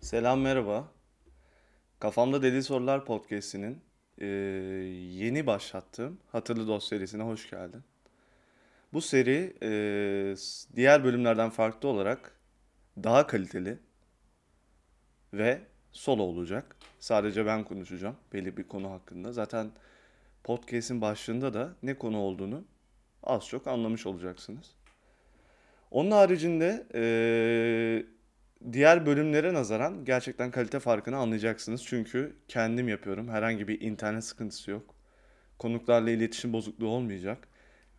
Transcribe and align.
Selam 0.00 0.40
merhaba. 0.40 0.88
Kafamda 1.98 2.42
Deli 2.42 2.62
Sorular 2.62 3.04
podcast'inin 3.04 3.80
eee, 4.20 4.26
yeni 5.24 5.46
başlattığım 5.46 6.18
Hatırlı 6.32 6.66
Dost 6.68 6.88
serisine 6.88 7.22
hoş 7.22 7.50
geldin. 7.50 7.82
Bu 8.92 9.00
seri 9.00 9.54
s- 10.36 10.76
diğer 10.76 11.04
bölümlerden 11.04 11.50
farklı 11.50 11.88
olarak 11.88 12.38
daha 13.04 13.26
kaliteli 13.26 13.78
ve 15.34 15.60
solo 15.92 16.22
olacak. 16.22 16.76
Sadece 16.98 17.46
ben 17.46 17.64
konuşacağım 17.64 18.16
belli 18.32 18.56
bir 18.56 18.68
konu 18.68 18.90
hakkında. 18.90 19.32
Zaten 19.32 19.70
podcast'in 20.44 21.00
başlığında 21.00 21.54
da 21.54 21.72
ne 21.82 21.98
konu 21.98 22.18
olduğunu 22.18 22.64
az 23.22 23.46
çok 23.46 23.66
anlamış 23.66 24.06
olacaksınız. 24.06 24.74
Onun 25.90 26.10
haricinde 26.10 26.86
eee, 26.94 28.06
diğer 28.72 29.06
bölümlere 29.06 29.54
nazaran 29.54 30.04
gerçekten 30.04 30.50
kalite 30.50 30.80
farkını 30.80 31.16
anlayacaksınız. 31.16 31.84
Çünkü 31.86 32.36
kendim 32.48 32.88
yapıyorum. 32.88 33.28
Herhangi 33.28 33.68
bir 33.68 33.80
internet 33.80 34.24
sıkıntısı 34.24 34.70
yok. 34.70 34.94
Konuklarla 35.58 36.10
iletişim 36.10 36.52
bozukluğu 36.52 36.88
olmayacak. 36.88 37.48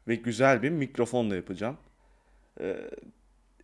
Ve 0.07 0.15
güzel 0.15 0.63
bir 0.63 0.69
mikrofonla 0.69 1.35
yapacağım. 1.35 1.77
Eee, 2.59 2.89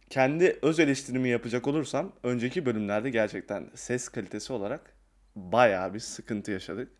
kendi 0.09 0.59
öz 0.62 0.80
eleştirimi 0.80 1.30
yapacak 1.30 1.68
olursam 1.68 2.13
önceki 2.23 2.66
bölümlerde 2.66 3.09
gerçekten 3.09 3.70
ses 3.76 4.09
kalitesi 4.09 4.54
olarak 4.54 4.93
bayağı 5.35 5.93
bir 5.93 5.99
sıkıntı 5.99 6.52
yaşadık. 6.52 6.91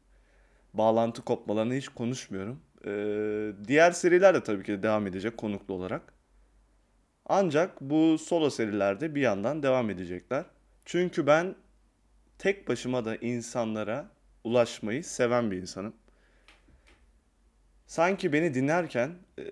Bağlantı 0.74 1.22
kopmalarını 1.22 1.74
hiç 1.74 1.90
konuşmuyorum. 1.90 2.62
Eee, 2.86 3.54
diğer 3.68 3.92
seriler 3.92 4.36
de 4.36 4.44
tabii 4.44 4.64
ki 4.64 4.72
de 4.72 4.84
devam 4.84 5.08
edecek 5.08 5.38
konuklu 5.38 5.74
olarak. 5.74 6.14
Ancak 7.30 7.82
bu 7.82 8.18
solo 8.18 8.50
serilerde 8.50 9.16
bir 9.16 9.22
yandan 9.22 9.64
devam 9.64 9.90
edecekler. 9.90 10.46
Çünkü 10.86 11.28
ben 11.28 11.56
tek 12.38 12.68
başıma 12.68 13.06
da 13.06 13.16
insanlara 13.16 14.10
ulaşmayı 14.44 15.04
seven 15.04 15.52
bir 15.52 15.58
insanım. 15.58 15.94
Sanki 17.88 18.34
beni 18.34 18.54
dinlerken 18.54 19.16
e, 19.40 19.44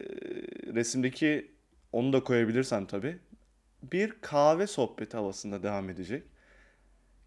resimdeki 0.73 1.51
onu 1.91 2.13
da 2.13 2.23
koyabilirsem 2.23 2.85
tabii 2.85 3.17
bir 3.83 4.13
kahve 4.21 4.67
sohbeti 4.67 5.17
havasında 5.17 5.63
devam 5.63 5.89
edecek. 5.89 6.23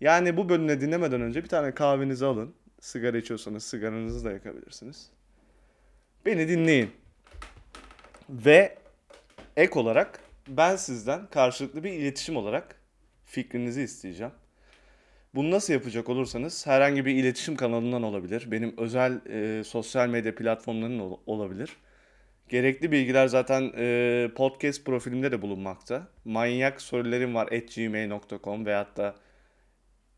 Yani 0.01 0.37
bu 0.37 0.49
bölümü 0.49 0.81
dinlemeden 0.81 1.21
önce 1.21 1.45
bir 1.45 1.49
tane 1.49 1.75
kahvenizi 1.75 2.27
alın. 2.27 2.55
Sigara 2.81 3.19
içiyorsanız 3.19 3.65
sigaranızı 3.65 4.25
da 4.25 4.33
yakabilirsiniz. 4.33 5.11
Beni 6.27 6.49
dinleyin. 6.49 6.91
Ve 8.31 8.79
Ek 9.57 9.79
olarak 9.79 10.21
ben 10.49 10.77
sizden 10.77 11.27
karşılıklı 11.27 11.85
bir 11.85 11.93
iletişim 11.93 12.37
olarak 12.37 12.77
fikrinizi 13.25 13.83
isteyeceğim. 13.83 14.33
Bunu 15.35 15.51
nasıl 15.51 15.73
yapacak 15.73 16.09
olursanız 16.09 16.67
herhangi 16.67 17.07
bir 17.07 17.15
iletişim 17.15 17.57
kanalından 17.57 18.03
olabilir. 18.03 18.51
Benim 18.51 18.75
özel 18.79 19.21
e, 19.27 19.65
sosyal 19.65 20.09
medya 20.09 20.35
platformlarının 20.35 20.99
ol- 20.99 21.21
olabilir. 21.27 21.77
Gerekli 22.49 22.93
bilgiler 22.93 23.27
zaten 23.27 23.73
e, 23.77 24.31
podcast 24.37 24.85
profilimde 24.85 25.33
de 25.33 25.43
bulunmakta. 25.43 26.09
Manyak 26.25 26.81
sorularım 26.81 27.35
var 27.35 27.47
at 27.53 27.75
gmail.com 27.75 28.67
veyahut 28.67 28.97
da 28.97 29.15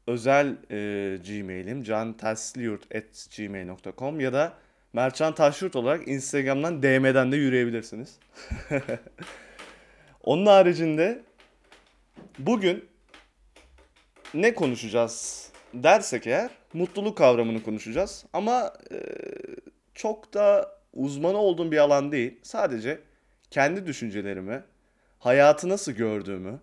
özel 0.07 0.57
e, 0.71 1.17
gmailim 1.17 1.83
cantasliyurt 1.83 2.95
at 2.97 3.29
gmail.com 3.37 4.21
ya 4.21 4.33
da 4.33 4.53
Mertcan 4.93 5.35
Taşyurt 5.35 5.77
olarak 5.77 6.09
Instagram'dan 6.09 6.83
DM'den 6.83 7.33
de 7.33 7.37
yürüyebilirsiniz. 7.37 8.19
Onun 10.25 10.47
haricinde 10.47 11.23
bugün 12.39 12.85
ne 14.35 14.55
konuşacağız 14.55 15.49
dersek 15.75 16.27
eğer 16.27 16.51
mutluluk 16.73 17.19
kavramını 17.19 17.63
konuşacağız. 17.63 18.25
Ama 18.33 18.73
e, 18.93 18.97
çok 19.95 20.35
da 20.35 20.75
uzmanı 20.93 21.39
olduğum 21.39 21.73
bir 21.73 21.79
alan 21.79 22.13
değil. 22.13 22.39
Sadece 22.43 23.01
kendi 23.51 23.87
düşüncelerimi, 23.87 24.65
hayatı 25.19 25.69
nasıl 25.69 25.93
gördüğümü, 25.93 26.61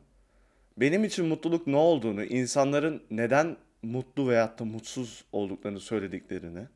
benim 0.78 1.04
için 1.04 1.26
mutluluk 1.26 1.68
ne 1.68 1.78
olduğunu, 1.78 2.24
insanların 2.24 3.04
neden 3.12 3.58
mutlu 3.84 4.30
veyahut 4.30 4.60
da 4.60 4.66
mutsuz 4.66 5.24
olduklarını 5.32 5.80
söylediklerini, 5.80 6.68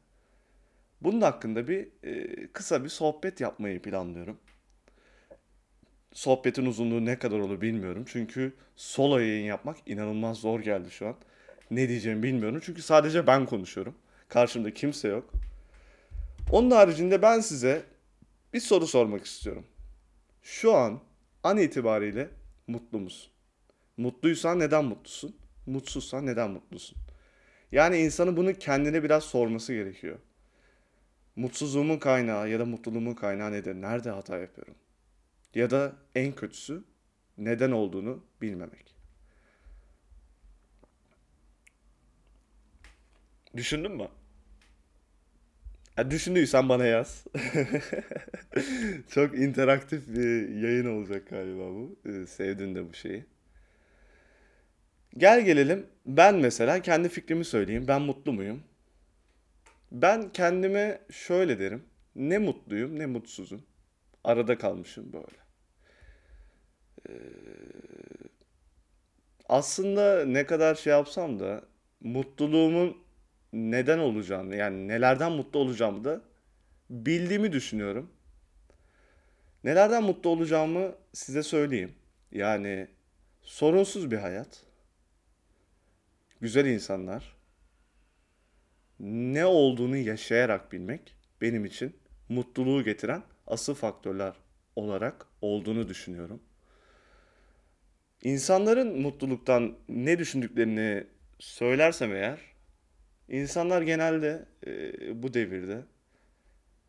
bunun 1.02 1.22
hakkında 1.22 1.68
bir 1.68 1.88
e, 2.04 2.48
kısa 2.48 2.84
bir 2.84 2.90
sohbet 2.90 3.42
yapmayı 3.42 3.82
planlıyorum. 3.82 4.38
Sohbetin 6.14 6.66
uzunluğu 6.66 7.06
ne 7.06 7.20
kadar 7.20 7.40
olur 7.40 7.62
bilmiyorum. 7.62 8.06
Çünkü 8.08 8.54
solo 8.76 9.20
yayın 9.20 9.46
yapmak 9.46 9.78
inanılmaz 9.86 10.38
zor 10.38 10.60
geldi 10.60 10.92
şu 10.92 11.08
an. 11.08 11.16
Ne 11.72 11.90
diyeceğimi 11.90 12.24
bilmiyorum. 12.24 12.62
Çünkü 12.64 12.82
sadece 12.82 13.28
ben 13.28 13.46
konuşuyorum. 13.46 13.96
Karşımda 14.30 14.74
kimse 14.74 15.08
yok. 15.08 15.32
Onun 16.52 16.72
haricinde 16.72 17.22
ben 17.22 17.40
size 17.40 17.84
bir 18.54 18.60
soru 18.60 18.88
sormak 18.88 19.26
istiyorum. 19.26 19.66
Şu 20.44 20.74
an 20.76 21.00
an 21.44 21.58
itibariyle 21.58 22.30
mutlu 22.68 23.00
musun? 23.00 23.32
Mutluysan 23.98 24.60
neden 24.60 24.86
mutlusun? 24.86 25.36
Mutsuzsan 25.66 26.26
neden 26.26 26.52
mutlusun? 26.52 26.98
Yani 27.72 27.98
insanın 27.98 28.38
bunu 28.38 28.54
kendine 28.54 29.04
biraz 29.04 29.24
sorması 29.24 29.74
gerekiyor. 29.74 30.20
Mutsuzluğumun 31.36 31.98
kaynağı 31.98 32.50
ya 32.50 32.60
da 32.60 32.66
mutluluğumun 32.66 33.14
kaynağı 33.14 33.52
nedir? 33.52 33.76
Nerede 33.76 34.10
hata 34.10 34.38
yapıyorum? 34.38 34.76
Ya 35.56 35.70
da 35.70 35.96
en 36.16 36.36
kötüsü 36.36 36.84
neden 37.38 37.72
olduğunu 37.72 38.24
bilmemek. 38.42 38.96
Düşündün 43.58 43.92
mü? 43.92 44.08
Ya 45.98 46.12
düşündüysen 46.12 46.70
bana 46.70 46.86
yaz. 46.86 47.26
Çok 49.10 49.38
interaktif 49.40 50.08
bir 50.08 50.50
yayın 50.50 50.86
olacak 50.86 51.30
galiba 51.30 51.70
bu. 51.70 52.00
Ee, 52.06 52.26
sevdin 52.28 52.76
de 52.76 52.90
bu 52.90 52.94
şeyi. 52.94 53.26
Gel 55.18 55.42
gelelim 55.46 55.86
ben 56.06 56.36
mesela 56.36 56.82
kendi 56.82 57.10
fikrimi 57.10 57.46
söyleyeyim. 57.46 57.86
Ben 57.88 58.02
mutlu 58.02 58.34
muyum? 58.34 58.64
Ben 59.92 60.30
kendime 60.34 61.02
şöyle 61.12 61.60
derim. 61.60 61.84
Ne 62.16 62.38
mutluyum 62.38 63.00
ne 63.00 63.06
mutsuzum. 63.06 63.62
Arada 64.24 64.58
kalmışım 64.58 65.14
böyle. 65.14 65.42
Aslında 69.50 70.26
ne 70.26 70.46
kadar 70.46 70.76
şey 70.76 70.92
yapsam 70.92 71.40
da 71.40 71.64
mutluluğumun 72.02 72.98
neden 73.54 74.00
olacağını 74.00 74.56
yani 74.56 74.88
nelerden 74.88 75.32
mutlu 75.32 75.60
olacağımı 75.60 76.04
da 76.04 76.22
bildiğimi 76.90 77.52
düşünüyorum. 77.52 78.12
Nelerden 79.64 80.04
mutlu 80.04 80.30
olacağımı 80.30 80.96
size 81.14 81.44
söyleyeyim. 81.44 81.96
Yani 82.32 82.88
sorunsuz 83.42 84.12
bir 84.12 84.18
hayat, 84.18 84.64
güzel 86.42 86.66
insanlar, 86.66 87.36
ne 89.00 89.46
olduğunu 89.46 89.98
yaşayarak 89.98 90.72
bilmek 90.72 91.16
benim 91.42 91.66
için 91.66 91.96
mutluluğu 92.30 92.84
getiren 92.84 93.24
asıl 93.52 93.74
faktörler 93.76 94.36
olarak 94.76 95.28
olduğunu 95.42 95.90
düşünüyorum. 95.90 96.42
İnsanların 98.24 99.02
mutluluktan 99.02 99.78
ne 99.90 100.20
düşündüklerini 100.20 101.08
söylersem 101.40 102.14
eğer, 102.16 102.40
insanlar 103.30 103.82
genelde 103.82 104.46
e, 104.68 105.24
bu 105.24 105.34
devirde 105.34 105.86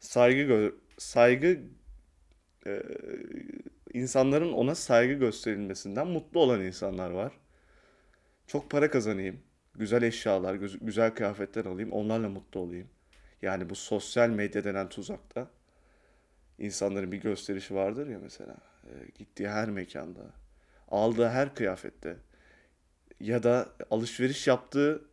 saygı 0.00 0.40
gö- 0.40 0.74
saygı 0.98 1.60
e, 2.66 2.82
insanların 3.94 4.52
ona 4.52 4.74
saygı 4.74 5.12
gösterilmesinden 5.14 6.06
mutlu 6.06 6.40
olan 6.40 6.60
insanlar 6.60 7.10
var. 7.10 7.32
Çok 8.46 8.70
para 8.70 8.90
kazanayım, 8.90 9.40
güzel 9.74 10.02
eşyalar, 10.02 10.54
güz- 10.54 10.78
güzel 10.80 11.14
kıyafetler 11.14 11.64
alayım, 11.64 11.92
onlarla 11.92 12.28
mutlu 12.28 12.60
olayım. 12.60 12.88
Yani 13.42 13.70
bu 13.70 13.74
sosyal 13.74 14.28
medya 14.28 14.64
denen 14.64 14.88
tuzakta 14.88 15.50
insanların 16.58 17.12
bir 17.12 17.20
gösterişi 17.20 17.74
vardır 17.74 18.06
ya 18.06 18.18
mesela. 18.22 18.56
E, 18.84 18.90
gittiği 19.18 19.48
her 19.48 19.70
mekanda, 19.70 20.20
aldığı 20.88 21.28
her 21.28 21.54
kıyafette 21.54 22.16
ya 23.20 23.42
da 23.42 23.68
alışveriş 23.90 24.46
yaptığı 24.46 25.04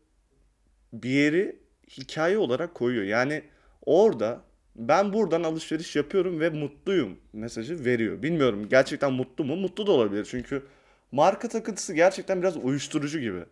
bir 0.93 1.09
yeri 1.09 1.59
hikaye 1.97 2.37
olarak 2.37 2.75
koyuyor. 2.75 3.03
Yani 3.03 3.43
orada 3.85 4.41
ben 4.75 5.13
buradan 5.13 5.43
alışveriş 5.43 5.95
yapıyorum 5.95 6.39
ve 6.39 6.49
mutluyum 6.49 7.17
mesajı 7.33 7.85
veriyor. 7.85 8.23
Bilmiyorum 8.23 8.69
gerçekten 8.69 9.13
mutlu 9.13 9.45
mu? 9.45 9.55
Mutlu 9.55 9.87
da 9.87 9.91
olabilir. 9.91 10.27
Çünkü 10.31 10.63
marka 11.11 11.47
takıntısı 11.47 11.93
gerçekten 11.93 12.41
biraz 12.41 12.57
uyuşturucu 12.57 13.19
gibi. 13.19 13.43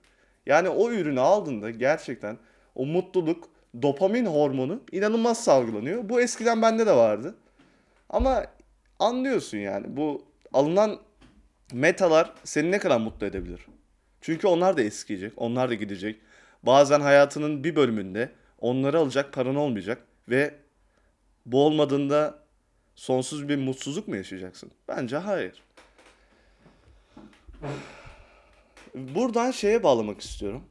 Yani 0.46 0.70
o 0.70 0.92
ürünü 0.92 1.20
aldığında 1.20 1.70
gerçekten 1.70 2.38
o 2.76 2.86
mutluluk, 2.86 3.50
dopamin 3.82 4.26
hormonu 4.26 4.82
inanılmaz 4.92 5.44
salgılanıyor. 5.44 6.10
Bu 6.10 6.22
eskiden 6.22 6.62
bende 6.62 6.86
de 6.86 6.96
vardı. 6.96 7.36
Ama 8.10 8.46
anlıyorsun 9.00 9.58
yani 9.58 9.98
bu 9.98 10.26
alınan 10.54 11.00
metalar 11.74 12.34
seni 12.44 12.72
ne 12.72 12.80
kadar 12.80 13.00
mutlu 13.00 13.28
edebilir? 13.28 13.66
Çünkü 14.22 14.48
onlar 14.48 14.78
da 14.78 14.82
eskiyecek, 14.82 15.34
onlar 15.38 15.70
da 15.70 15.74
gidecek. 15.74 16.22
Bazen 16.64 17.02
hayatının 17.02 17.64
bir 17.64 17.76
bölümünde 17.76 18.32
onları 18.60 19.00
alacak 19.00 19.34
paran 19.34 19.56
olmayacak 19.56 20.04
ve 20.30 20.56
bu 21.46 21.66
olmadığında 21.66 22.40
sonsuz 22.96 23.50
bir 23.50 23.58
mutsuzluk 23.58 24.08
mu 24.08 24.16
yaşayacaksın? 24.16 24.72
Bence 24.88 25.18
hayır. 25.18 25.64
Buradan 28.96 29.52
şeye 29.52 29.84
bağlamak 29.84 30.22
istiyorum. 30.22 30.64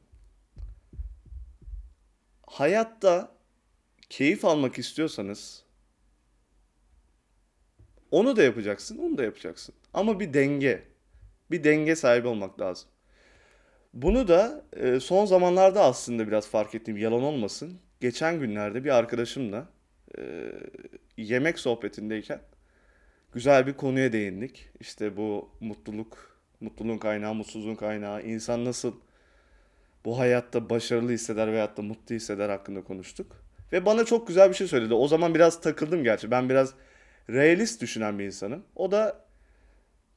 Hayatta 2.46 3.32
keyif 4.10 4.44
almak 4.44 4.78
istiyorsanız 4.78 5.65
onu 8.10 8.36
da 8.36 8.42
yapacaksın, 8.42 8.98
onu 8.98 9.18
da 9.18 9.24
yapacaksın. 9.24 9.74
Ama 9.94 10.20
bir 10.20 10.34
denge, 10.34 10.82
bir 11.50 11.64
denge 11.64 11.96
sahibi 11.96 12.28
olmak 12.28 12.60
lazım. 12.60 12.88
Bunu 13.94 14.28
da 14.28 14.64
e, 14.76 15.00
son 15.00 15.26
zamanlarda 15.26 15.84
aslında 15.84 16.26
biraz 16.26 16.48
fark 16.48 16.74
ettiğim 16.74 16.96
yalan 16.96 17.22
olmasın. 17.22 17.78
Geçen 18.00 18.40
günlerde 18.40 18.84
bir 18.84 18.90
arkadaşımla 18.90 19.68
e, 20.18 20.52
yemek 21.16 21.58
sohbetindeyken 21.58 22.40
güzel 23.32 23.66
bir 23.66 23.72
konuya 23.72 24.12
değindik. 24.12 24.68
İşte 24.80 25.16
bu 25.16 25.50
mutluluk, 25.60 26.38
mutluluğun 26.60 26.98
kaynağı, 26.98 27.34
mutsuzluğun 27.34 27.74
kaynağı, 27.74 28.22
insan 28.22 28.64
nasıl 28.64 28.94
bu 30.04 30.18
hayatta 30.18 30.70
başarılı 30.70 31.12
hisseder 31.12 31.52
veyahut 31.52 31.76
da 31.76 31.82
mutlu 31.82 32.14
hisseder 32.14 32.48
hakkında 32.48 32.84
konuştuk. 32.84 33.46
Ve 33.72 33.86
bana 33.86 34.04
çok 34.04 34.28
güzel 34.28 34.48
bir 34.48 34.54
şey 34.54 34.66
söyledi. 34.66 34.94
O 34.94 35.08
zaman 35.08 35.34
biraz 35.34 35.60
takıldım 35.60 36.04
gerçi. 36.04 36.30
Ben 36.30 36.48
biraz 36.48 36.74
realist 37.30 37.80
düşünen 37.80 38.18
bir 38.18 38.24
insanım. 38.24 38.64
O 38.76 38.90
da 38.90 39.24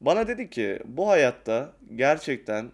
bana 0.01 0.27
dedi 0.27 0.50
ki 0.50 0.79
bu 0.85 1.09
hayatta 1.09 1.73
gerçekten 1.95 2.71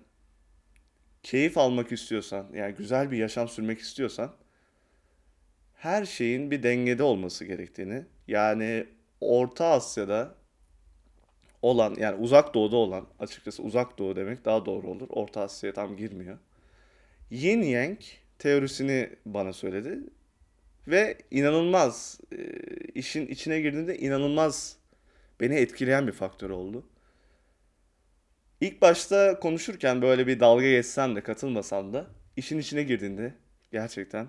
keyif 1.23 1.57
almak 1.57 1.91
istiyorsan, 1.91 2.47
yani 2.53 2.75
güzel 2.75 3.11
bir 3.11 3.17
yaşam 3.17 3.47
sürmek 3.47 3.79
istiyorsan 3.79 4.31
her 5.75 6.05
şeyin 6.05 6.51
bir 6.51 6.63
dengede 6.63 7.03
olması 7.03 7.45
gerektiğini, 7.45 8.05
yani 8.27 8.85
Orta 9.21 9.65
Asya'da 9.65 10.35
olan, 11.61 11.95
yani 11.99 12.15
Uzak 12.15 12.53
Doğu'da 12.53 12.75
olan, 12.75 13.07
açıkçası 13.19 13.63
Uzak 13.63 13.97
Doğu 13.97 14.15
demek 14.15 14.45
daha 14.45 14.65
doğru 14.65 14.87
olur. 14.87 15.07
Orta 15.09 15.41
Asya'ya 15.41 15.73
tam 15.73 15.97
girmiyor. 15.97 16.37
Yin 17.31 17.61
Yang 17.61 17.99
teorisini 18.39 19.09
bana 19.25 19.53
söyledi 19.53 19.99
ve 20.87 21.17
inanılmaz 21.31 22.19
e, 22.31 22.37
işin 22.95 23.27
içine 23.27 23.61
girdiğinde 23.61 23.97
inanılmaz 23.97 24.77
beni 25.39 25.55
etkileyen 25.55 26.07
bir 26.07 26.11
faktör 26.11 26.49
oldu. 26.49 26.85
İlk 28.61 28.81
başta 28.81 29.39
konuşurken 29.39 30.01
böyle 30.01 30.27
bir 30.27 30.39
dalga 30.39 30.69
geçsem 30.69 31.15
de 31.15 31.21
katılmasam 31.21 31.93
da 31.93 32.07
işin 32.37 32.59
içine 32.59 32.83
girdiğinde 32.83 33.33
gerçekten 33.71 34.27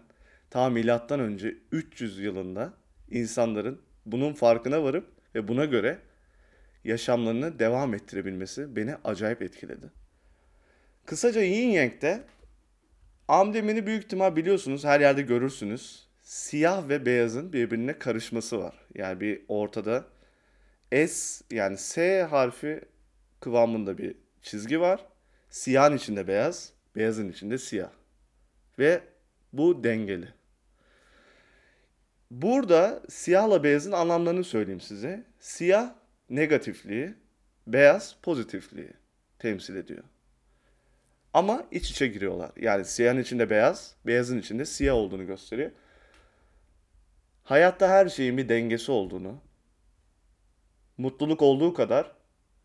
ta 0.51 0.69
milattan 0.69 1.21
önce 1.21 1.57
300 1.73 2.19
yılında 2.19 2.73
insanların 3.11 3.81
bunun 4.07 4.33
farkına 4.33 4.83
varıp 4.83 5.09
ve 5.35 5.49
buna 5.49 5.65
göre 5.65 5.99
yaşamlarını 6.85 7.59
devam 7.59 7.95
ettirebilmesi 7.95 8.77
beni 8.77 8.95
acayip 9.05 9.43
etkiledi. 9.43 9.87
Kısaca 11.07 11.41
Yin 11.41 11.69
Yang'de 11.69 12.25
amblemini 13.29 13.87
büyük 13.87 14.05
ihtimal 14.05 14.37
biliyorsunuz 14.37 14.85
her 14.85 15.01
yerde 15.01 15.23
görürsünüz. 15.23 16.06
Siyah 16.27 16.89
ve 16.89 17.07
beyazın 17.07 17.53
birbirine 17.53 17.99
karışması 17.99 18.59
var. 18.59 18.75
Yani 18.95 19.21
bir 19.21 19.43
ortada 19.49 20.05
S 20.91 21.45
yani 21.51 21.79
S 21.79 22.23
harfi 22.23 22.81
kıvamında 23.41 23.99
bir 23.99 24.15
çizgi 24.43 24.81
var. 24.81 25.07
Siyahın 25.51 25.97
içinde 25.97 26.29
beyaz, 26.29 26.73
beyazın 26.97 27.29
içinde 27.29 27.59
siyah. 27.59 27.91
Ve 28.79 29.01
bu 29.53 29.85
dengeli. 29.85 30.29
Burada 32.31 33.03
siyahla 33.09 33.65
beyazın 33.65 33.93
anlamlarını 33.93 34.45
söyleyeyim 34.45 34.81
size. 34.81 35.25
Siyah 35.41 35.95
negatifliği, 36.31 37.15
beyaz 37.67 38.17
pozitifliği 38.23 38.91
temsil 39.39 39.77
ediyor. 39.77 40.05
Ama 41.35 41.67
iç 41.71 41.91
içe 41.91 42.07
giriyorlar. 42.07 42.51
Yani 42.57 42.85
siyahın 42.85 43.19
içinde 43.19 43.51
beyaz, 43.51 43.95
beyazın 44.07 44.39
içinde 44.39 44.65
siyah 44.65 44.95
olduğunu 44.95 45.27
gösteriyor. 45.27 45.71
Hayatta 47.47 47.89
her 47.89 48.09
şeyin 48.09 48.37
bir 48.37 48.49
dengesi 48.49 48.93
olduğunu, 48.93 49.41
mutluluk 50.99 51.43
olduğu 51.43 51.75
kadar 51.75 52.13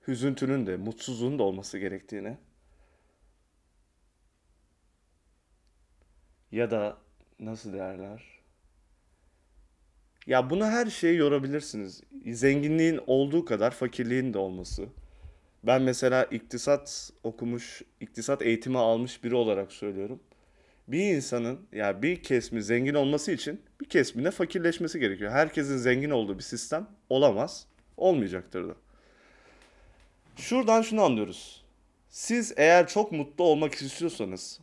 hüzüntünün 0.08 0.66
de, 0.68 0.78
mutsuzluğun 0.78 1.40
da 1.40 1.44
olması 1.44 1.78
gerektiğini 1.78 2.38
ya 6.52 6.72
da 6.72 6.98
nasıl 7.40 7.74
derler? 7.74 8.24
Ya 10.28 10.50
bunu 10.50 10.66
her 10.66 10.86
şeye 10.86 11.14
yorabilirsiniz. 11.14 12.02
Zenginliğin 12.26 13.00
olduğu 13.08 13.46
kadar 13.46 13.72
fakirliğin 13.72 14.34
de 14.34 14.38
olması. 14.38 14.86
Ben 15.64 15.82
mesela 15.82 16.24
iktisat 16.24 17.12
okumuş, 17.24 17.82
iktisat 18.00 18.42
eğitimi 18.42 18.78
almış 18.78 19.24
biri 19.24 19.36
olarak 19.36 19.72
söylüyorum. 19.72 20.24
Bir 20.92 21.16
insanın 21.16 21.60
ya 21.72 21.86
yani 21.86 22.02
bir 22.02 22.24
kesmi 22.24 22.64
zengin 22.64 22.94
olması 22.94 23.32
için 23.32 23.62
bir 23.82 23.86
kesmine 23.86 24.32
fakirleşmesi 24.32 25.00
gerekiyor. 25.00 25.32
Herkesin 25.32 25.78
zengin 25.78 26.10
olduğu 26.10 26.38
bir 26.38 26.44
sistem 26.44 26.88
olamaz. 27.10 27.68
Olmayacaktır 27.98 28.70
da. 28.70 28.76
Şuradan 30.36 30.82
şunu 30.82 31.02
anlıyoruz. 31.02 31.66
Siz 32.10 32.54
eğer 32.58 32.88
çok 32.88 33.12
mutlu 33.12 33.44
olmak 33.44 33.74
istiyorsanız, 33.74 34.60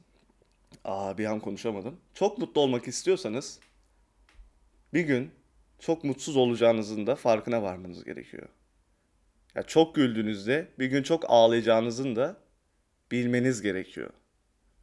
aa 0.85 1.19
bir 1.19 1.25
an 1.25 1.41
konuşamadım. 1.41 2.01
Çok 2.15 2.39
mutlu 2.39 2.61
olmak 2.61 2.89
istiyorsanız 2.89 3.59
bir 4.95 5.01
gün 5.01 5.31
çok 5.79 6.05
mutsuz 6.05 6.37
olacağınızın 6.37 7.07
da 7.07 7.17
farkına 7.17 7.63
varmanız 7.63 8.05
gerekiyor. 8.05 8.49
Ya 9.55 9.63
çok 9.63 9.95
güldüğünüzde 9.95 10.69
bir 10.79 10.87
gün 10.87 11.03
çok 11.03 11.25
ağlayacağınızın 11.29 12.17
da 12.17 12.37
bilmeniz 13.13 13.63
gerekiyor. 13.63 14.11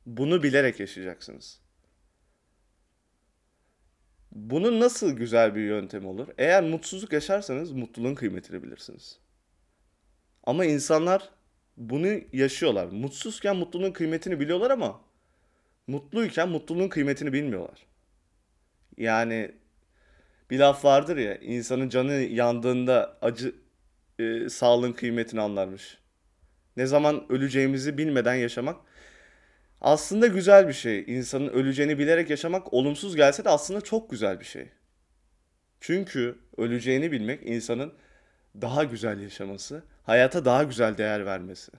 Bunu 0.05 0.43
bilerek 0.43 0.79
yaşayacaksınız. 0.79 1.59
Bunun 4.31 4.79
nasıl 4.79 5.11
güzel 5.11 5.55
bir 5.55 5.61
yöntem 5.61 6.05
olur? 6.05 6.27
Eğer 6.37 6.63
mutsuzluk 6.63 7.13
yaşarsanız 7.13 7.71
mutluluğun 7.71 8.15
kıymetini 8.15 8.63
bilirsiniz. 8.63 9.19
Ama 10.43 10.65
insanlar 10.65 11.29
bunu 11.77 12.07
yaşıyorlar. 12.33 12.85
Mutsuzken 12.85 13.55
mutluluğun 13.55 13.91
kıymetini 13.91 14.39
biliyorlar 14.39 14.71
ama 14.71 15.01
mutluyken 15.87 16.49
mutluluğun 16.49 16.89
kıymetini 16.89 17.33
bilmiyorlar. 17.33 17.85
Yani 18.97 19.51
bir 20.49 20.59
laf 20.59 20.85
vardır 20.85 21.17
ya 21.17 21.37
insanın 21.37 21.89
canı 21.89 22.13
yandığında 22.13 23.17
acı 23.21 23.55
e, 24.19 24.49
sağlığın 24.49 24.93
kıymetini 24.93 25.41
anlarmış. 25.41 25.97
Ne 26.77 26.85
zaman 26.85 27.25
öleceğimizi 27.29 27.97
bilmeden 27.97 28.35
yaşamak 28.35 28.77
aslında 29.81 30.27
güzel 30.27 30.67
bir 30.67 30.73
şey. 30.73 31.03
İnsanın 31.07 31.47
öleceğini 31.47 31.99
bilerek 31.99 32.29
yaşamak 32.29 32.73
olumsuz 32.73 33.15
gelse 33.15 33.45
de 33.45 33.49
aslında 33.49 33.81
çok 33.81 34.09
güzel 34.09 34.39
bir 34.39 34.45
şey. 34.45 34.69
Çünkü 35.79 36.39
öleceğini 36.57 37.11
bilmek 37.11 37.41
insanın 37.43 37.93
daha 38.61 38.83
güzel 38.83 39.19
yaşaması, 39.19 39.83
hayata 40.03 40.45
daha 40.45 40.63
güzel 40.63 40.97
değer 40.97 41.25
vermesi. 41.25 41.71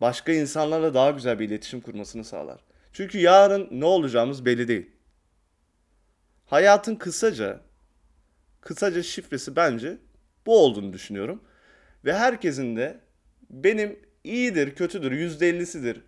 Başka 0.00 0.32
insanlarla 0.32 0.94
daha 0.94 1.10
güzel 1.10 1.38
bir 1.38 1.48
iletişim 1.48 1.80
kurmasını 1.80 2.24
sağlar. 2.24 2.60
Çünkü 2.92 3.18
yarın 3.18 3.68
ne 3.70 3.84
olacağımız 3.84 4.44
belli 4.44 4.68
değil. 4.68 4.90
Hayatın 6.46 6.94
kısaca 6.94 7.60
kısaca 8.60 9.02
şifresi 9.02 9.56
bence 9.56 9.98
bu 10.46 10.58
olduğunu 10.58 10.92
düşünüyorum. 10.92 11.44
Ve 12.04 12.14
herkesin 12.14 12.76
de 12.76 13.00
benim 13.50 13.98
iyidir, 14.24 14.74
kötüdür, 14.74 15.12
yüzde 15.12 15.48
ellisidir, 15.48 16.02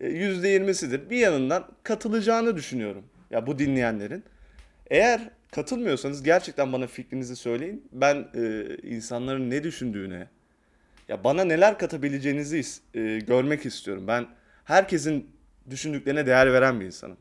e, 0.00 0.08
yüzde 0.08 0.48
yirmisidir 0.48 1.10
bir 1.10 1.16
yanından 1.16 1.68
katılacağını 1.82 2.56
düşünüyorum. 2.56 3.04
Ya 3.30 3.46
bu 3.46 3.58
dinleyenlerin. 3.58 4.24
Eğer 4.90 5.30
katılmıyorsanız 5.50 6.22
gerçekten 6.22 6.72
bana 6.72 6.86
fikrinizi 6.86 7.36
söyleyin. 7.36 7.88
Ben 7.92 8.28
e, 8.34 8.76
insanların 8.82 9.50
ne 9.50 9.64
düşündüğüne, 9.64 10.28
ya 11.08 11.24
bana 11.24 11.44
neler 11.44 11.78
katabileceğinizi 11.78 12.62
e, 12.94 13.18
görmek 13.18 13.66
istiyorum. 13.66 14.04
Ben 14.06 14.26
herkesin 14.64 15.30
düşündüklerine 15.70 16.26
değer 16.26 16.52
veren 16.52 16.80
bir 16.80 16.86
insanım. 16.86 17.16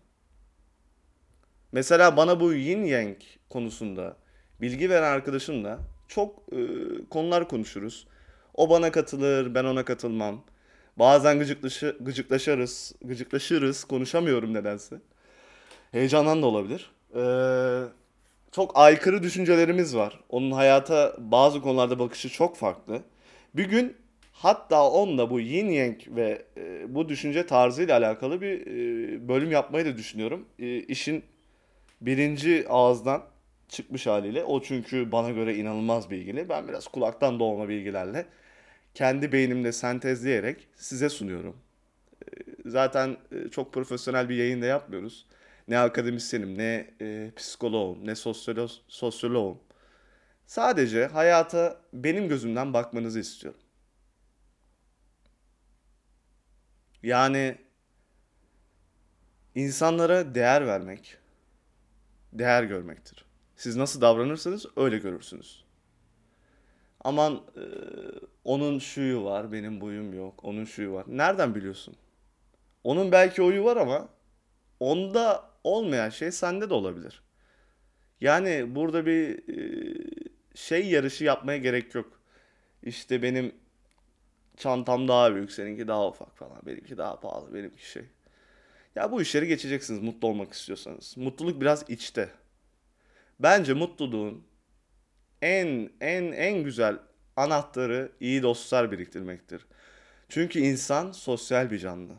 Mesela 1.72 2.18
bana 2.18 2.40
bu 2.40 2.54
yin 2.54 2.84
yang 2.84 3.18
konusunda 3.50 4.18
bilgi 4.62 4.90
veren 4.90 5.12
arkadaşımla 5.12 5.80
çok 6.08 6.40
e, 6.54 6.60
konular 7.10 7.48
konuşuruz. 7.48 8.08
O 8.54 8.70
bana 8.70 8.92
katılır, 8.92 9.56
ben 9.56 9.64
ona 9.64 9.86
katılmam. 9.86 10.44
Bazen 11.00 11.40
gıcıklaşı, 11.40 11.98
gıcıklaşırız, 12.02 12.94
gıcıklaşırız, 13.02 13.84
konuşamıyorum 13.84 14.54
nedense. 14.54 14.96
Heyecandan 15.92 16.42
da 16.42 16.46
olabilir. 16.46 16.92
Ee, 17.16 17.84
çok 18.52 18.72
aykırı 18.78 19.24
düşüncelerimiz 19.24 19.96
var. 19.96 20.20
Onun 20.30 20.52
hayata 20.52 21.16
bazı 21.18 21.62
konularda 21.62 22.00
bakışı 22.00 22.30
çok 22.30 22.58
farklı. 22.58 23.02
Bir 23.56 23.66
gün 23.66 23.96
Hatta 24.42 24.90
onunla 24.90 25.30
bu 25.30 25.40
yin 25.40 25.70
yang 25.70 25.98
ve 26.08 26.42
e, 26.58 26.96
bu 26.96 27.10
düşünce 27.10 27.46
tarzıyla 27.46 27.98
alakalı 27.98 28.42
bir 28.42 28.62
e, 28.62 29.28
bölüm 29.28 29.52
yapmayı 29.52 29.86
da 29.86 29.98
düşünüyorum. 29.98 30.46
E, 30.60 30.78
işin 30.78 31.24
birinci 32.02 32.66
ağızdan 32.70 33.24
çıkmış 33.70 34.08
haliyle. 34.08 34.44
O 34.44 34.62
çünkü 34.62 35.12
bana 35.12 35.30
göre 35.32 35.56
inanılmaz 35.56 36.10
bilgili. 36.10 36.50
Ben 36.50 36.68
biraz 36.68 36.88
kulaktan 36.88 37.40
dolma 37.40 37.70
bilgilerle 37.70 38.26
kendi 38.94 39.32
beynimde 39.32 39.72
sentezleyerek 39.72 40.68
size 40.76 41.10
sunuyorum. 41.10 41.58
Zaten 42.66 43.18
e, 43.32 43.50
çok 43.50 43.74
profesyonel 43.74 44.30
bir 44.30 44.36
yayın 44.36 44.62
da 44.62 44.66
yapmıyoruz. 44.66 45.28
Ne 45.68 45.80
akademisyenim, 45.80 46.58
ne 46.58 46.94
e, 47.02 47.32
psikoloğum, 47.36 48.08
ne 48.08 48.16
sosyolo 48.16 48.68
sosyoloğum. 48.88 49.60
Sadece 50.46 51.06
hayata 51.06 51.82
benim 51.94 52.30
gözümden 52.30 52.74
bakmanızı 52.74 53.20
istiyorum. 53.20 53.62
Yani 57.04 57.58
insanlara 59.56 60.36
değer 60.36 60.68
vermek, 60.68 61.18
değer 62.34 62.64
görmektir. 62.64 63.26
Siz 63.56 63.76
nasıl 63.76 64.02
davranırsanız 64.02 64.66
öyle 64.76 64.98
görürsünüz. 64.98 65.66
Aman 67.04 67.44
e, 67.56 67.64
onun 68.44 68.80
şuyu 68.80 69.24
var, 69.24 69.52
benim 69.52 69.82
buyum 69.82 70.14
yok, 70.14 70.44
onun 70.44 70.66
şuyu 70.66 70.94
var. 70.94 71.06
Nereden 71.08 71.56
biliyorsun? 71.56 71.96
Onun 72.84 73.12
belki 73.12 73.42
oyu 73.42 73.64
var 73.64 73.78
ama 73.78 74.10
onda 74.80 75.50
olmayan 75.64 76.10
şey 76.10 76.32
sende 76.32 76.70
de 76.70 76.74
olabilir. 76.74 77.24
Yani 78.22 78.76
burada 78.76 79.06
bir 79.06 79.50
e, 79.50 79.96
şey 80.56 80.90
yarışı 80.90 81.24
yapmaya 81.24 81.58
gerek 81.58 81.96
yok. 81.96 82.22
İşte 82.84 83.22
benim 83.22 83.56
çantam 84.58 85.08
daha 85.08 85.36
büyük, 85.36 85.52
seninki 85.52 85.88
daha 85.88 86.08
ufak 86.08 86.38
falan. 86.38 86.62
Benimki 86.66 86.98
daha 86.98 87.20
pahalı, 87.20 87.54
benimki 87.54 87.90
şey. 87.90 88.04
Ya 88.96 89.12
bu 89.12 89.22
işleri 89.22 89.48
geçeceksiniz 89.48 90.02
mutlu 90.02 90.28
olmak 90.28 90.54
istiyorsanız. 90.54 91.18
Mutluluk 91.18 91.62
biraz 91.62 91.90
içte. 91.90 92.30
Bence 93.40 93.74
mutluluğun 93.74 94.44
en 95.42 95.90
en 96.02 96.24
en 96.32 96.64
güzel 96.64 96.98
anahtarı 97.36 98.12
iyi 98.20 98.44
dostlar 98.44 98.92
biriktirmektir. 98.92 99.66
Çünkü 100.30 100.60
insan 100.60 101.12
sosyal 101.12 101.72
bir 101.72 101.80
canlı. 101.80 102.14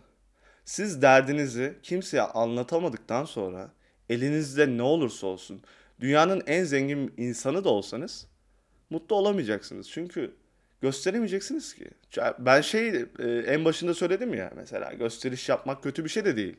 Siz 0.64 1.02
derdinizi 1.02 1.78
kimseye 1.82 2.22
anlatamadıktan 2.22 3.24
sonra 3.24 3.72
elinizde 4.08 4.76
ne 4.76 4.82
olursa 4.82 5.26
olsun 5.26 5.62
dünyanın 6.00 6.42
en 6.46 6.64
zengin 6.64 7.14
insanı 7.16 7.64
da 7.64 7.68
olsanız 7.68 8.26
mutlu 8.90 9.16
olamayacaksınız. 9.16 9.90
Çünkü 9.90 10.34
gösteremeyeceksiniz 10.80 11.74
ki. 11.74 11.90
Ben 12.38 12.60
şey 12.60 12.88
e, 12.88 13.28
en 13.46 13.64
başında 13.64 13.94
söyledim 13.94 14.34
ya 14.34 14.52
mesela 14.56 14.92
gösteriş 14.92 15.48
yapmak 15.48 15.82
kötü 15.82 16.04
bir 16.04 16.08
şey 16.08 16.24
de 16.24 16.36
değil. 16.36 16.56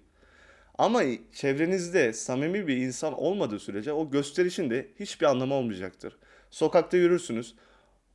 Ama 0.77 1.03
çevrenizde 1.33 2.13
samimi 2.13 2.67
bir 2.67 2.77
insan 2.77 3.13
olmadığı 3.13 3.59
sürece 3.59 3.93
o 3.93 4.11
gösterişin 4.11 4.69
de 4.69 4.87
hiçbir 4.99 5.25
anlamı 5.25 5.53
olmayacaktır. 5.53 6.17
Sokakta 6.49 6.97
yürürsünüz. 6.97 7.55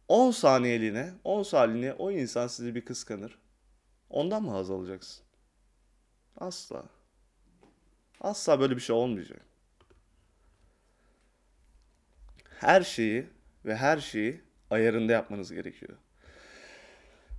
10 0.08 0.30
saniyeliğine, 0.30 1.12
10 1.24 1.42
saniyeliğine 1.42 1.92
o 1.92 2.10
insan 2.10 2.46
sizi 2.46 2.74
bir 2.74 2.84
kıskanır. 2.84 3.38
Ondan 4.10 4.42
mı 4.42 4.50
haz 4.50 4.70
alacaksın? 4.70 5.24
Asla. 6.36 6.84
Asla 8.20 8.60
böyle 8.60 8.76
bir 8.76 8.80
şey 8.80 8.96
olmayacak. 8.96 9.40
Her 12.60 12.82
şeyi 12.82 13.26
ve 13.64 13.76
her 13.76 13.98
şeyi 13.98 14.40
ayarında 14.70 15.12
yapmanız 15.12 15.52
gerekiyor. 15.52 15.98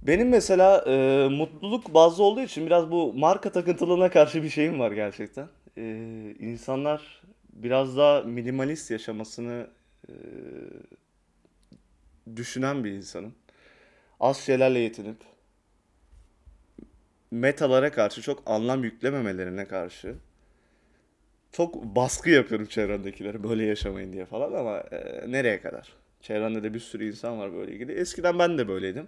Benim 0.01 0.29
mesela 0.29 0.83
e, 0.88 1.27
mutluluk 1.29 1.93
bazlı 1.93 2.23
olduğu 2.23 2.41
için 2.41 2.65
biraz 2.65 2.91
bu 2.91 3.13
marka 3.13 3.51
takıntılığına 3.51 4.09
karşı 4.09 4.43
bir 4.43 4.49
şeyim 4.49 4.79
var 4.79 4.91
gerçekten. 4.91 5.47
E, 5.77 5.83
insanlar 6.39 7.21
biraz 7.53 7.97
daha 7.97 8.21
minimalist 8.21 8.91
yaşamasını 8.91 9.67
e, 10.09 10.13
düşünen 12.36 12.83
bir 12.83 12.91
insanım. 12.91 13.36
Az 14.19 14.38
şeylerle 14.38 14.79
yetinip 14.79 15.17
metalara 17.31 17.91
karşı 17.91 18.21
çok 18.21 18.43
anlam 18.45 18.83
yüklememelerine 18.83 19.65
karşı 19.65 20.15
çok 21.51 21.83
baskı 21.83 22.29
yapıyorum 22.29 22.65
çevremdekilere 22.67 23.43
böyle 23.43 23.65
yaşamayın 23.65 24.13
diye 24.13 24.25
falan 24.25 24.53
ama 24.53 24.77
e, 24.77 25.31
nereye 25.31 25.62
kadar? 25.62 25.93
Çevremde 26.21 26.63
de 26.63 26.74
bir 26.74 26.79
sürü 26.79 27.07
insan 27.07 27.39
var 27.39 27.53
böyle 27.53 27.71
ilgili. 27.71 27.91
Eskiden 27.91 28.39
ben 28.39 28.57
de 28.57 28.67
böyleydim. 28.67 29.07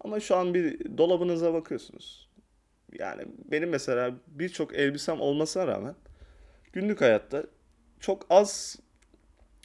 Ama 0.00 0.20
şu 0.20 0.36
an 0.36 0.54
bir 0.54 0.98
dolabınıza 0.98 1.54
bakıyorsunuz. 1.54 2.28
Yani 2.98 3.22
benim 3.50 3.68
mesela 3.68 4.14
birçok 4.26 4.74
elbisem 4.74 5.20
olmasına 5.20 5.66
rağmen 5.66 5.94
günlük 6.72 7.00
hayatta 7.00 7.44
çok 8.00 8.26
az 8.30 8.78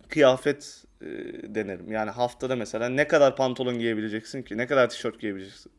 kıyafet 0.09 0.83
e, 1.03 1.55
denerim. 1.55 1.91
Yani 1.91 2.09
haftada 2.09 2.55
mesela 2.55 2.89
ne 2.89 3.07
kadar 3.07 3.35
pantolon 3.35 3.79
giyebileceksin 3.79 4.43
ki? 4.43 4.57
Ne 4.57 4.67
kadar 4.67 4.89
tişört 4.89 5.19
giyebileceksin? 5.19 5.71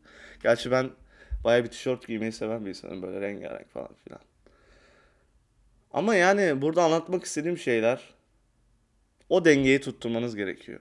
Gerçi 0.42 0.70
ben 0.70 0.90
baya 1.44 1.64
bir 1.64 1.68
tişört 1.68 2.06
giymeyi 2.06 2.32
seven 2.32 2.64
bir 2.64 2.70
insanım. 2.70 3.02
Böyle 3.02 3.20
rengarenk 3.20 3.70
falan 3.70 3.94
filan. 4.04 4.20
Ama 5.92 6.14
yani 6.14 6.62
burada 6.62 6.82
anlatmak 6.84 7.24
istediğim 7.24 7.58
şeyler 7.58 8.14
o 9.28 9.44
dengeyi 9.44 9.80
tutturmanız 9.80 10.36
gerekiyor. 10.36 10.80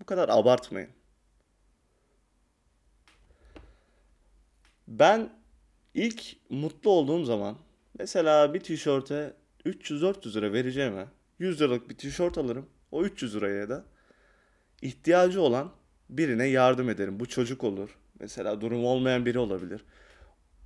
Bu 0.00 0.04
kadar 0.04 0.28
abartmayın. 0.28 0.90
Ben 4.88 5.30
ilk 5.94 6.36
mutlu 6.50 6.90
olduğum 6.90 7.24
zaman 7.24 7.58
mesela 7.98 8.54
bir 8.54 8.60
tişörte 8.60 9.34
300-400 9.66 10.34
lira 10.34 10.52
vereceğime 10.52 11.06
100 11.38 11.60
liralık 11.60 11.90
bir 11.90 11.98
tişört 11.98 12.38
alırım. 12.38 12.66
O 12.90 13.04
300 13.04 13.36
liraya 13.36 13.68
da 13.68 13.84
ihtiyacı 14.82 15.42
olan 15.42 15.72
birine 16.10 16.46
yardım 16.46 16.90
ederim. 16.90 17.20
Bu 17.20 17.28
çocuk 17.28 17.64
olur. 17.64 17.98
Mesela 18.20 18.60
durumu 18.60 18.88
olmayan 18.88 19.26
biri 19.26 19.38
olabilir. 19.38 19.84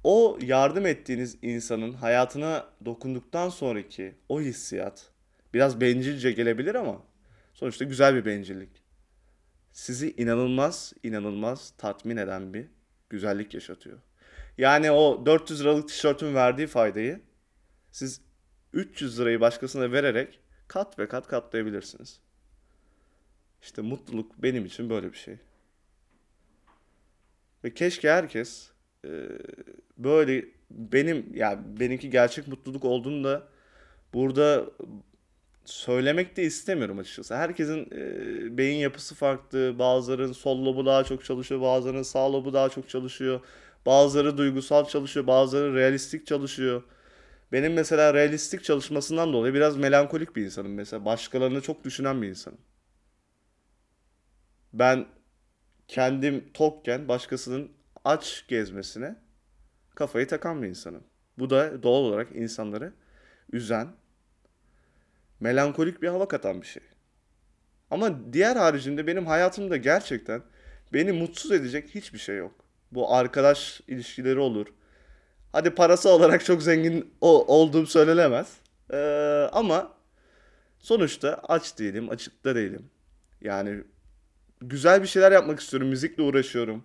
O 0.04 0.38
yardım 0.42 0.86
ettiğiniz 0.86 1.38
insanın 1.42 1.92
hayatına 1.92 2.66
dokunduktan 2.84 3.48
sonraki 3.48 4.14
o 4.28 4.40
hissiyat 4.40 5.10
biraz 5.54 5.80
bencilce 5.80 6.32
gelebilir 6.32 6.74
ama 6.74 7.02
sonuçta 7.54 7.84
güzel 7.84 8.14
bir 8.14 8.24
bencillik. 8.24 8.82
Sizi 9.72 10.14
inanılmaz 10.16 10.92
inanılmaz 11.02 11.70
tatmin 11.78 12.16
eden 12.16 12.54
bir 12.54 12.66
güzellik 13.10 13.54
yaşatıyor. 13.54 13.98
Yani 14.58 14.90
o 14.90 15.26
400 15.26 15.60
liralık 15.60 15.88
tişörtün 15.88 16.34
verdiği 16.34 16.66
faydayı 16.66 17.20
siz 17.92 18.20
300 18.72 19.20
lirayı 19.20 19.40
başkasına 19.40 19.92
vererek 19.92 20.41
kat 20.72 20.98
ve 20.98 21.08
kat 21.08 21.26
katlayabilirsiniz. 21.26 22.20
İşte 23.62 23.82
mutluluk 23.82 24.42
benim 24.42 24.66
için 24.66 24.90
böyle 24.90 25.12
bir 25.12 25.18
şey. 25.18 25.36
Ve 27.64 27.74
keşke 27.74 28.10
herkes 28.10 28.70
e, 29.04 29.10
böyle 29.98 30.44
benim 30.70 31.34
ya 31.34 31.50
yani 31.50 31.80
benimki 31.80 32.10
gerçek 32.10 32.48
mutluluk 32.48 32.84
olduğunu 32.84 33.24
da 33.24 33.48
burada 34.14 34.66
söylemek 35.64 36.36
de 36.36 36.42
istemiyorum 36.42 36.98
açıkçası. 36.98 37.36
Herkesin 37.36 37.88
e, 37.92 38.56
beyin 38.58 38.78
yapısı 38.78 39.14
farklı. 39.14 39.78
Bazılarının 39.78 40.32
sol 40.32 40.64
lobu 40.64 40.86
daha 40.86 41.04
çok 41.04 41.24
çalışıyor, 41.24 41.60
bazılarının 41.60 42.02
sağ 42.02 42.32
lobu 42.32 42.52
daha 42.52 42.68
çok 42.68 42.88
çalışıyor. 42.88 43.40
Bazıları 43.86 44.38
duygusal 44.38 44.84
çalışıyor, 44.84 45.26
bazıları 45.26 45.74
realistik 45.74 46.26
çalışıyor. 46.26 46.82
Benim 47.52 47.72
mesela 47.72 48.14
realistik 48.14 48.64
çalışmasından 48.64 49.32
dolayı 49.32 49.54
biraz 49.54 49.76
melankolik 49.76 50.36
bir 50.36 50.44
insanım 50.44 50.74
mesela. 50.74 51.04
Başkalarını 51.04 51.60
çok 51.60 51.84
düşünen 51.84 52.22
bir 52.22 52.28
insanım. 52.28 52.58
Ben 54.72 55.06
kendim 55.88 56.52
tokken 56.54 57.08
başkasının 57.08 57.72
aç 58.04 58.44
gezmesine 58.48 59.16
kafayı 59.94 60.28
takan 60.28 60.62
bir 60.62 60.68
insanım. 60.68 61.04
Bu 61.38 61.50
da 61.50 61.82
doğal 61.82 62.00
olarak 62.00 62.36
insanları 62.36 62.92
üzen, 63.52 63.88
melankolik 65.40 66.02
bir 66.02 66.08
hava 66.08 66.28
katan 66.28 66.60
bir 66.62 66.66
şey. 66.66 66.82
Ama 67.90 68.32
diğer 68.32 68.56
haricinde 68.56 69.06
benim 69.06 69.26
hayatımda 69.26 69.76
gerçekten 69.76 70.42
beni 70.92 71.12
mutsuz 71.12 71.52
edecek 71.52 71.94
hiçbir 71.94 72.18
şey 72.18 72.36
yok. 72.36 72.64
Bu 72.92 73.14
arkadaş 73.14 73.80
ilişkileri 73.88 74.38
olur. 74.38 74.66
Hadi 75.52 75.70
parası 75.70 76.08
olarak 76.08 76.44
çok 76.44 76.62
zengin 76.62 77.14
olduğum 77.20 77.86
söylenemez. 77.86 78.56
Ee, 78.92 79.48
ama 79.52 79.92
sonuçta 80.78 81.40
aç 81.48 81.78
değilim, 81.78 82.10
açıkta 82.10 82.54
değilim. 82.54 82.90
Yani 83.40 83.84
güzel 84.60 85.02
bir 85.02 85.06
şeyler 85.06 85.32
yapmak 85.32 85.60
istiyorum, 85.60 85.88
müzikle 85.88 86.22
uğraşıyorum. 86.22 86.84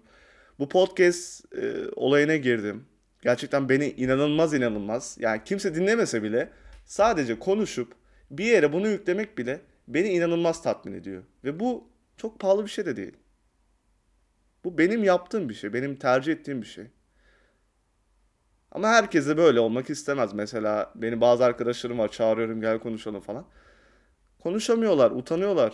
Bu 0.60 0.70
podcast 0.70 1.54
e, 1.56 1.90
olayına 1.96 2.36
girdim. 2.36 2.86
Gerçekten 3.22 3.70
beni 3.70 3.90
inanılmaz 3.90 4.54
inanılmaz. 4.54 5.18
Yani 5.20 5.42
kimse 5.46 5.76
dinlemese 5.76 6.24
bile 6.24 6.50
sadece 6.86 7.40
konuşup 7.40 7.94
bir 8.32 8.46
yere 8.46 8.74
bunu 8.74 8.88
yüklemek 8.88 9.38
bile 9.38 9.62
beni 9.88 10.10
inanılmaz 10.10 10.64
tatmin 10.64 10.94
ediyor. 10.94 11.24
Ve 11.44 11.60
bu 11.60 11.88
çok 12.18 12.40
pahalı 12.40 12.66
bir 12.66 12.70
şey 12.70 12.86
de 12.86 12.96
değil. 12.96 13.14
Bu 14.64 14.78
benim 14.78 15.04
yaptığım 15.04 15.50
bir 15.50 15.54
şey. 15.54 15.74
Benim 15.74 15.96
tercih 15.96 16.34
ettiğim 16.34 16.62
bir 16.62 16.68
şey. 16.68 16.86
Ama 18.72 18.88
herkese 18.88 19.38
böyle 19.38 19.60
olmak 19.60 19.90
istemez. 19.90 20.34
Mesela 20.34 20.92
beni 20.96 21.22
bazı 21.22 21.46
arkadaşlarım 21.46 22.00
var 22.00 22.12
çağırıyorum 22.12 22.62
gel 22.62 22.80
konuşalım 22.80 23.22
falan. 23.22 23.46
Konuşamıyorlar, 24.40 25.12
utanıyorlar. 25.12 25.74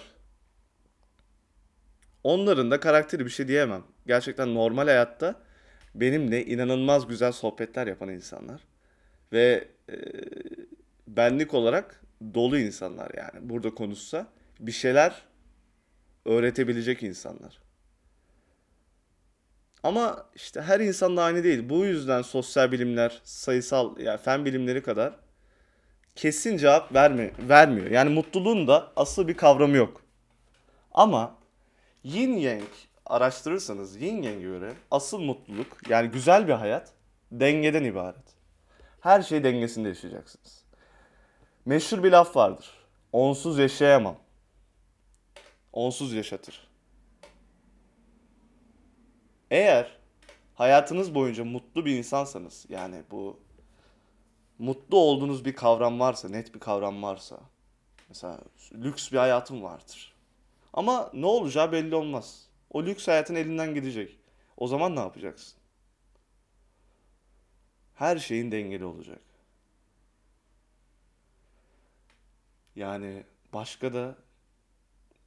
Onların 2.24 2.72
da 2.72 2.80
karakteri 2.80 3.26
bir 3.26 3.30
şey 3.30 3.48
diyemem. 3.48 3.84
Gerçekten 4.08 4.56
normal 4.56 4.84
hayatta 4.84 5.36
benimle 5.96 6.46
inanılmaz 6.46 7.08
güzel 7.08 7.32
sohbetler 7.32 7.88
yapan 7.88 8.10
insanlar. 8.10 8.62
Ve 9.34 9.68
e, 9.90 9.96
benlik 11.08 11.54
olarak 11.54 12.02
dolu 12.34 12.60
insanlar 12.60 13.12
yani. 13.18 13.50
Burada 13.50 13.76
konuşsa 13.76 14.28
bir 14.60 14.72
şeyler 14.72 15.22
öğretebilecek 16.26 17.04
insanlar. 17.04 17.60
Ama 19.84 20.26
işte 20.36 20.62
her 20.62 20.80
insan 20.80 21.18
da 21.18 21.24
aynı 21.24 21.44
değil. 21.44 21.70
Bu 21.70 21.86
yüzden 21.86 22.22
sosyal 22.22 22.72
bilimler, 22.72 23.22
sayısal 23.24 24.00
yani 24.00 24.18
fen 24.18 24.46
bilimleri 24.46 24.84
kadar 24.84 25.14
kesin 26.16 26.58
cevap 26.58 26.94
vermi 26.94 27.32
vermiyor. 27.40 27.92
Yani 27.92 28.10
mutluluğun 28.10 28.68
da 28.68 28.92
asıl 28.96 29.28
bir 29.28 29.38
kavramı 29.38 29.78
yok. 29.78 30.02
Ama 30.92 31.36
yin 32.04 32.38
yang 32.38 32.70
araştırırsanız 33.06 34.02
yin 34.02 34.22
yang'e 34.22 34.42
göre 34.42 34.74
asıl 34.92 35.20
mutluluk 35.20 35.90
yani 35.90 36.10
güzel 36.10 36.48
bir 36.48 36.54
hayat 36.54 36.92
dengeden 37.32 37.84
ibaret. 37.84 38.34
Her 39.00 39.22
şey 39.22 39.44
dengesinde 39.44 39.88
yaşayacaksınız. 39.88 40.64
Meşhur 41.66 42.04
bir 42.04 42.12
laf 42.12 42.36
vardır. 42.36 42.72
Onsuz 43.12 43.60
yaşayamam. 43.60 44.16
Onsuz 45.74 46.14
yaşatır. 46.14 46.73
Eğer 49.54 49.98
hayatınız 50.56 51.16
boyunca 51.16 51.46
mutlu 51.46 51.86
bir 51.86 51.98
insansanız 51.98 52.66
yani 52.70 53.04
bu 53.12 53.40
mutlu 54.60 54.98
olduğunuz 54.98 55.46
bir 55.46 55.56
kavram 55.56 56.00
varsa, 56.00 56.30
net 56.30 56.56
bir 56.56 56.60
kavram 56.60 57.04
varsa 57.04 57.40
mesela 58.10 58.40
lüks 58.74 59.12
bir 59.12 59.18
hayatım 59.18 59.64
vardır. 59.64 60.14
Ama 60.74 61.12
ne 61.14 61.26
olacağı 61.26 61.72
belli 61.72 61.96
olmaz. 61.96 62.48
O 62.70 62.84
lüks 62.84 63.08
hayatın 63.08 63.36
elinden 63.36 63.74
gidecek. 63.74 64.20
O 64.58 64.68
zaman 64.68 64.96
ne 64.96 65.00
yapacaksın? 65.00 65.60
Her 67.96 68.18
şeyin 68.18 68.52
dengeli 68.52 68.86
olacak. 68.86 69.22
Yani 72.76 73.24
başka 73.54 73.94
da 73.94 74.16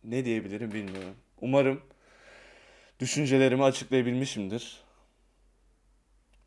ne 0.05 0.25
diyebilirim 0.25 0.73
bilmiyorum. 0.73 1.17
Umarım 1.41 1.83
düşüncelerimi 3.01 3.65
açıklayabilmişimdir. 3.65 4.81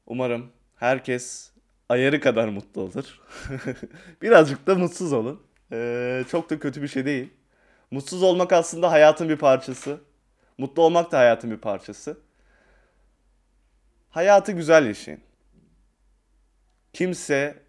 Umarım 0.06 0.52
herkes 0.76 1.52
ayarı 1.90 2.20
kadar 2.20 2.48
mutlu 2.48 2.82
olur. 2.82 3.22
Birazcık 4.22 4.68
da 4.68 4.76
mutsuz 4.76 5.14
olun. 5.14 5.44
Ee, 5.72 6.24
çok 6.32 6.50
da 6.50 6.60
kötü 6.60 6.82
bir 6.82 6.88
şey 6.88 7.06
değil. 7.06 7.30
Mutsuz 7.92 8.24
olmak 8.24 8.54
aslında 8.54 8.92
hayatın 8.92 9.30
bir 9.30 9.38
parçası. 9.38 10.02
Mutlu 10.58 10.84
olmak 10.84 11.12
da 11.12 11.20
hayatın 11.20 11.52
bir 11.52 11.58
parçası. 11.58 12.18
Hayatı 14.10 14.52
güzel 14.52 14.86
yaşayın. 14.86 15.22
Kimse 16.94 17.64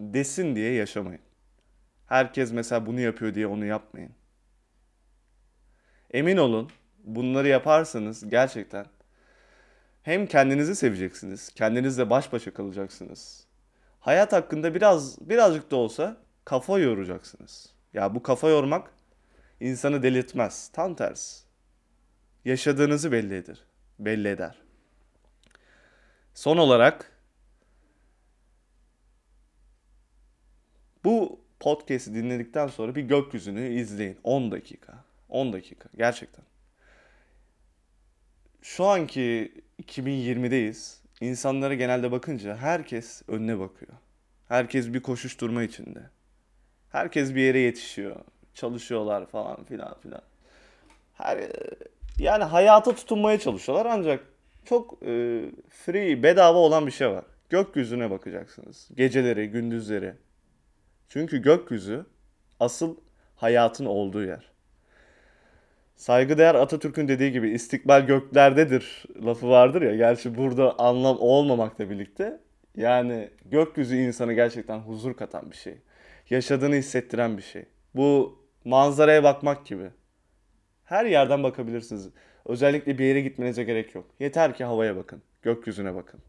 desin 0.00 0.56
diye 0.56 0.72
yaşamayın. 0.72 1.20
Herkes 2.06 2.52
mesela 2.52 2.86
bunu 2.86 3.00
yapıyor 3.00 3.34
diye 3.34 3.46
onu 3.46 3.64
yapmayın. 3.64 4.12
Emin 6.10 6.36
olun 6.36 6.70
bunları 7.04 7.48
yaparsanız 7.48 8.28
gerçekten 8.28 8.86
hem 10.02 10.26
kendinizi 10.26 10.76
seveceksiniz, 10.76 11.48
kendinizle 11.48 12.10
baş 12.10 12.32
başa 12.32 12.54
kalacaksınız. 12.54 13.46
Hayat 14.00 14.32
hakkında 14.32 14.74
biraz 14.74 15.28
birazcık 15.28 15.70
da 15.70 15.76
olsa 15.76 16.16
kafa 16.44 16.78
yoracaksınız. 16.78 17.72
Ya 17.94 18.14
bu 18.14 18.22
kafa 18.22 18.48
yormak 18.48 18.90
insanı 19.60 20.02
delirtmez. 20.02 20.68
Tam 20.72 20.94
tersi. 20.94 21.42
Yaşadığınızı 22.44 23.12
belli 23.12 23.34
eder. 23.34 23.58
Belli 23.98 24.28
eder. 24.28 24.58
Son 26.34 26.56
olarak 26.56 27.12
bu 31.04 31.40
podcast'i 31.60 32.14
dinledikten 32.14 32.66
sonra 32.66 32.94
bir 32.94 33.02
gökyüzünü 33.02 33.68
izleyin. 33.68 34.18
10 34.24 34.50
dakika. 34.50 35.04
10 35.28 35.52
dakika. 35.52 35.88
Gerçekten. 35.96 36.44
Şu 38.62 38.84
anki 38.84 39.52
2020'deyiz. 39.82 40.98
İnsanlara 41.20 41.74
genelde 41.74 42.12
bakınca 42.12 42.56
herkes 42.56 43.22
önüne 43.28 43.58
bakıyor. 43.58 43.92
Herkes 44.48 44.92
bir 44.92 45.00
koşuşturma 45.00 45.62
içinde. 45.62 46.00
Herkes 46.90 47.34
bir 47.34 47.40
yere 47.40 47.58
yetişiyor. 47.58 48.16
Çalışıyorlar 48.54 49.26
falan 49.26 49.64
filan 49.64 50.00
filan. 50.00 50.22
Her 51.14 51.38
yani 52.18 52.44
hayata 52.44 52.94
tutunmaya 52.94 53.38
çalışıyorlar 53.38 53.86
ancak 53.86 54.24
çok 54.64 55.02
e, 55.02 55.42
free, 55.68 56.22
bedava 56.22 56.58
olan 56.58 56.86
bir 56.86 56.92
şey 56.92 57.10
var. 57.10 57.24
Gökyüzüne 57.50 58.10
bakacaksınız. 58.10 58.88
Geceleri, 58.96 59.50
gündüzleri. 59.50 60.14
Çünkü 61.08 61.42
gökyüzü 61.42 62.06
asıl 62.60 62.96
hayatın 63.36 63.84
olduğu 63.84 64.24
yer. 64.24 64.51
Saygıdeğer 66.02 66.54
Atatürk'ün 66.54 67.08
dediği 67.08 67.32
gibi 67.32 67.50
istikbal 67.50 68.06
göklerdedir 68.06 69.04
lafı 69.24 69.48
vardır 69.48 69.82
ya. 69.82 69.96
Gerçi 69.96 70.36
burada 70.36 70.78
anlam 70.78 71.16
olmamakla 71.20 71.90
birlikte 71.90 72.40
yani 72.76 73.30
gökyüzü 73.44 73.96
insanı 73.96 74.32
gerçekten 74.32 74.78
huzur 74.78 75.14
katan 75.14 75.50
bir 75.50 75.56
şey. 75.56 75.78
Yaşadığını 76.30 76.74
hissettiren 76.74 77.36
bir 77.36 77.42
şey. 77.42 77.64
Bu 77.94 78.38
manzaraya 78.64 79.22
bakmak 79.22 79.66
gibi. 79.66 79.90
Her 80.84 81.04
yerden 81.04 81.42
bakabilirsiniz. 81.42 82.08
Özellikle 82.46 82.98
bir 82.98 83.04
yere 83.04 83.20
gitmenize 83.20 83.64
gerek 83.64 83.94
yok. 83.94 84.06
Yeter 84.20 84.54
ki 84.54 84.64
havaya 84.64 84.96
bakın, 84.96 85.22
gökyüzüne 85.42 85.94
bakın. 85.94 86.20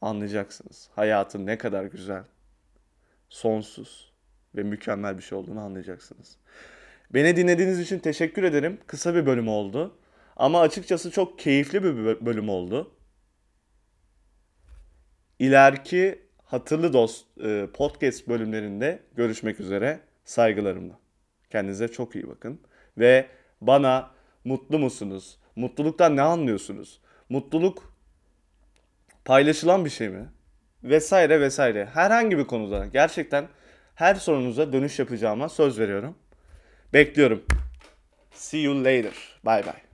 Anlayacaksınız 0.00 0.90
hayatın 0.94 1.46
ne 1.46 1.58
kadar 1.58 1.84
güzel, 1.84 2.24
sonsuz 3.28 4.12
ve 4.54 4.62
mükemmel 4.62 5.18
bir 5.18 5.22
şey 5.22 5.38
olduğunu 5.38 5.60
anlayacaksınız. 5.60 6.38
Beni 7.14 7.36
dinlediğiniz 7.36 7.80
için 7.80 7.98
teşekkür 7.98 8.42
ederim. 8.42 8.78
Kısa 8.86 9.14
bir 9.14 9.26
bölüm 9.26 9.48
oldu. 9.48 9.98
Ama 10.36 10.60
açıkçası 10.60 11.10
çok 11.10 11.38
keyifli 11.38 11.82
bir 11.84 12.26
bölüm 12.26 12.48
oldu. 12.48 12.94
İleriki 15.38 16.22
Hatırlı 16.44 16.92
Dost 16.92 17.26
e, 17.44 17.66
podcast 17.74 18.28
bölümlerinde 18.28 19.02
görüşmek 19.16 19.60
üzere. 19.60 20.00
Saygılarımla. 20.24 20.98
Kendinize 21.50 21.88
çok 21.88 22.14
iyi 22.14 22.28
bakın. 22.28 22.60
Ve 22.98 23.26
bana 23.60 24.10
mutlu 24.44 24.78
musunuz? 24.78 25.38
Mutluluktan 25.56 26.16
ne 26.16 26.22
anlıyorsunuz? 26.22 27.00
Mutluluk 27.28 27.96
paylaşılan 29.24 29.84
bir 29.84 29.90
şey 29.90 30.08
mi? 30.08 30.28
Vesaire 30.84 31.40
vesaire. 31.40 31.86
Herhangi 31.86 32.38
bir 32.38 32.44
konuda 32.44 32.86
gerçekten 32.86 33.48
her 33.94 34.14
sorunuza 34.14 34.72
dönüş 34.72 34.98
yapacağıma 34.98 35.48
söz 35.48 35.78
veriyorum. 35.78 36.16
Bekliyorum. 36.92 37.42
See 38.34 38.60
you 38.60 38.84
later. 38.84 39.12
Bye 39.44 39.66
bye. 39.66 39.91